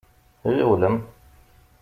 Ɣiwlem! 0.53 0.97